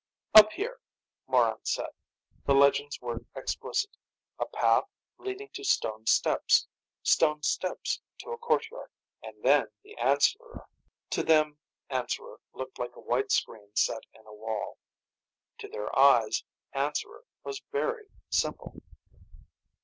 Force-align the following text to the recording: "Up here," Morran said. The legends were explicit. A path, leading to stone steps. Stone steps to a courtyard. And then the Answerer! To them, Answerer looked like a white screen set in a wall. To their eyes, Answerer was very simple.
"Up 0.33 0.51
here," 0.53 0.79
Morran 1.27 1.63
said. 1.63 1.91
The 2.45 2.55
legends 2.55 2.99
were 3.01 3.21
explicit. 3.35 3.95
A 4.39 4.47
path, 4.47 4.85
leading 5.19 5.49
to 5.49 5.63
stone 5.63 6.07
steps. 6.07 6.65
Stone 7.03 7.43
steps 7.43 8.01
to 8.17 8.31
a 8.31 8.37
courtyard. 8.39 8.89
And 9.21 9.35
then 9.43 9.67
the 9.83 9.95
Answerer! 9.99 10.65
To 11.11 11.21
them, 11.21 11.59
Answerer 11.91 12.39
looked 12.51 12.79
like 12.79 12.95
a 12.95 12.99
white 12.99 13.31
screen 13.31 13.75
set 13.75 14.03
in 14.15 14.25
a 14.25 14.33
wall. 14.33 14.79
To 15.59 15.67
their 15.67 15.95
eyes, 15.95 16.45
Answerer 16.73 17.25
was 17.43 17.61
very 17.71 18.07
simple. 18.31 18.81